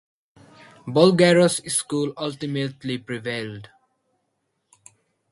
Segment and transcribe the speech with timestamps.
[0.87, 3.69] Bulgarus' school ultimately prevailed.